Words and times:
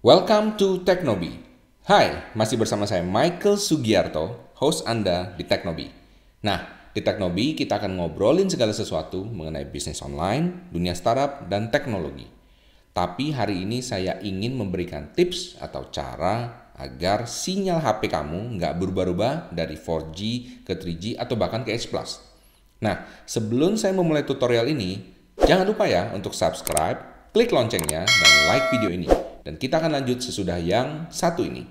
Welcome 0.00 0.56
to 0.56 0.80
Teknobi. 0.80 1.36
Hai, 1.84 2.32
masih 2.32 2.56
bersama 2.56 2.88
saya 2.88 3.04
Michael 3.04 3.60
Sugiarto, 3.60 4.48
host 4.56 4.88
Anda 4.88 5.36
di 5.36 5.44
Teknobi. 5.44 5.92
Nah, 6.40 6.88
di 6.96 7.04
Teknobi 7.04 7.52
kita 7.52 7.76
akan 7.76 8.00
ngobrolin 8.00 8.48
segala 8.48 8.72
sesuatu 8.72 9.20
mengenai 9.28 9.68
bisnis 9.68 10.00
online, 10.00 10.72
dunia 10.72 10.96
startup, 10.96 11.44
dan 11.52 11.68
teknologi. 11.68 12.24
Tapi 12.96 13.36
hari 13.36 13.60
ini 13.68 13.84
saya 13.84 14.16
ingin 14.24 14.56
memberikan 14.56 15.12
tips 15.12 15.60
atau 15.60 15.92
cara 15.92 16.72
agar 16.80 17.28
sinyal 17.28 17.84
HP 17.84 18.08
kamu 18.08 18.56
nggak 18.56 18.80
berubah-ubah 18.80 19.52
dari 19.52 19.76
4G 19.76 20.20
ke 20.64 20.80
3G 20.80 21.20
atau 21.20 21.36
bahkan 21.36 21.60
ke 21.60 21.76
H+. 21.76 21.92
Nah, 22.80 23.04
sebelum 23.28 23.76
saya 23.76 23.92
memulai 23.92 24.24
tutorial 24.24 24.64
ini, 24.64 25.12
jangan 25.44 25.68
lupa 25.68 25.84
ya 25.84 26.08
untuk 26.16 26.32
subscribe, 26.32 27.28
klik 27.36 27.52
loncengnya, 27.52 28.08
dan 28.08 28.32
like 28.48 28.64
video 28.72 28.88
ini. 28.88 29.29
Dan 29.40 29.56
kita 29.56 29.80
akan 29.80 29.96
lanjut 29.96 30.20
sesudah 30.20 30.60
yang 30.60 31.08
satu 31.08 31.40
ini. 31.44 31.64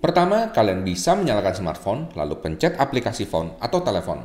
Pertama, 0.00 0.48
kalian 0.50 0.80
bisa 0.80 1.12
menyalakan 1.12 1.54
smartphone, 1.54 2.02
lalu 2.16 2.40
pencet 2.40 2.72
aplikasi 2.80 3.28
phone 3.28 3.54
atau 3.60 3.84
telepon. 3.84 4.24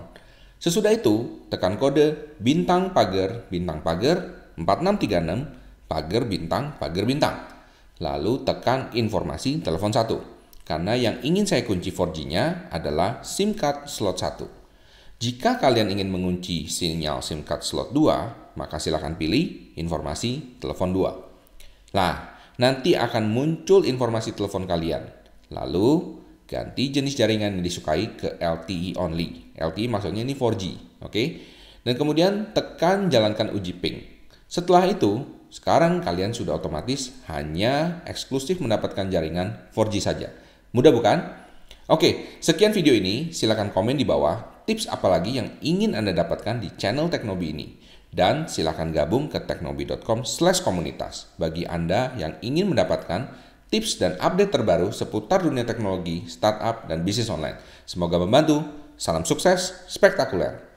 Sesudah 0.55 0.89
itu, 0.95 1.45
tekan 1.52 1.76
kode 1.76 2.39
bintang 2.39 2.95
pagar 2.95 3.44
bintang 3.52 3.84
pagar 3.84 4.23
4636 4.55 5.86
pagar 5.92 6.23
bintang 6.26 6.64
pagar 6.80 7.03
bintang. 7.03 7.55
Lalu 8.04 8.44
tekan 8.44 8.91
informasi 8.91 9.63
telepon 9.63 9.91
1. 9.91 10.66
Karena 10.66 10.98
yang 10.98 11.22
ingin 11.22 11.45
saya 11.45 11.62
kunci 11.62 11.94
4G-nya 11.94 12.73
adalah 12.73 13.22
SIM 13.22 13.53
card 13.53 13.86
slot 13.86 14.17
1. 14.17 14.66
Jika 15.22 15.61
kalian 15.61 15.94
ingin 15.94 16.11
mengunci 16.11 16.67
sinyal 16.67 17.23
SIM 17.23 17.45
card 17.47 17.64
slot 17.64 17.95
2, 17.95 18.59
maka 18.59 18.81
silakan 18.81 19.16
pilih 19.16 19.78
informasi 19.80 20.59
telepon 20.59 20.92
2. 20.92 21.95
Nah, 21.95 22.36
nanti 22.59 23.00
akan 23.00 23.31
muncul 23.31 23.88
informasi 23.88 24.36
telepon 24.36 24.67
kalian. 24.67 25.08
Lalu 25.53 26.20
ganti 26.50 26.92
jenis 26.92 27.16
jaringan 27.16 27.55
yang 27.55 27.64
disukai 27.64 28.17
ke 28.20 28.36
LTE 28.42 29.00
only. 29.00 29.55
LTE 29.55 29.88
maksudnya 29.88 30.25
ini 30.25 30.36
4G, 30.36 30.64
oke? 31.05 31.11
Okay? 31.14 31.27
Dan 31.86 31.94
kemudian 31.95 32.52
tekan 32.52 33.08
jalankan 33.14 33.53
uji 33.53 33.77
ping. 33.77 34.02
Setelah 34.50 34.89
itu, 34.89 35.22
sekarang 35.56 36.03
kalian 36.03 36.36
sudah 36.36 36.59
otomatis 36.59 37.16
hanya 37.31 38.03
eksklusif 38.03 38.59
mendapatkan 38.59 39.08
jaringan 39.08 39.56
4G 39.72 40.03
saja. 40.03 40.28
Mudah 40.75 40.92
bukan? 40.92 41.31
Oke, 41.88 42.36
sekian 42.44 42.75
video 42.75 42.92
ini. 42.92 43.31
Silahkan 43.31 43.72
komen 43.72 43.95
di 43.95 44.03
bawah 44.03 44.67
tips 44.67 44.92
apa 44.92 45.08
lagi 45.08 45.39
yang 45.39 45.56
ingin 45.64 45.95
Anda 45.95 46.11
dapatkan 46.11 46.59
di 46.59 46.76
channel 46.76 47.08
Teknobi 47.08 47.56
ini. 47.56 47.67
Dan 48.11 48.52
silahkan 48.52 48.92
gabung 48.92 49.31
ke 49.31 49.39
teknobi.com 49.48 50.28
slash 50.28 50.59
komunitas 50.59 51.31
bagi 51.39 51.64
Anda 51.64 52.11
yang 52.20 52.36
ingin 52.44 52.76
mendapatkan 52.76 53.31
tips 53.72 53.95
dan 53.95 54.20
update 54.20 54.52
terbaru 54.52 54.92
seputar 54.92 55.39
dunia 55.39 55.64
teknologi, 55.64 56.28
startup, 56.28 56.83
dan 56.92 57.08
bisnis 57.08 57.31
online. 57.31 57.56
Semoga 57.88 58.20
membantu. 58.20 58.59
Salam 59.00 59.23
sukses, 59.23 59.88
spektakuler. 59.88 60.75